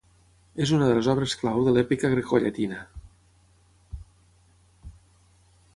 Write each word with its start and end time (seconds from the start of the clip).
És 0.63 0.71
una 0.77 0.87
de 0.91 0.95
les 0.99 1.09
obres 1.13 1.35
clau 1.41 1.59
de 1.67 1.73
l'èpica 1.75 2.11
grecollatina. 2.15 2.81